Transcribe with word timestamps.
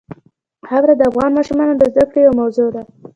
خاوره 0.67 0.93
د 0.97 1.01
افغان 1.09 1.31
ماشومانو 1.37 1.73
د 1.77 1.83
زده 1.93 2.05
کړې 2.11 2.19
یوه 2.25 2.37
موضوع 2.39 2.69
ده. 2.75 2.83